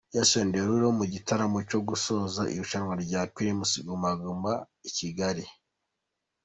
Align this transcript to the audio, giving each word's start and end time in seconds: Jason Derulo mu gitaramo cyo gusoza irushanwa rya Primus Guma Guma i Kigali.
Jason 0.13 0.47
Derulo 0.53 0.87
mu 0.99 1.05
gitaramo 1.13 1.59
cyo 1.69 1.79
gusoza 1.89 2.41
irushanwa 2.53 2.93
rya 3.03 3.21
Primus 3.35 3.71
Guma 3.85 4.11
Guma 4.21 4.53
i 4.87 4.89
Kigali. 4.97 5.45